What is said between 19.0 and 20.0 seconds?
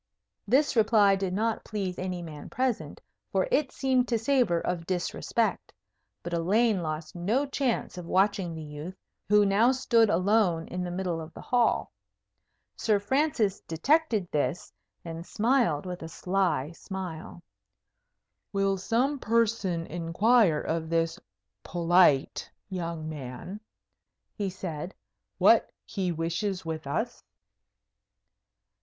person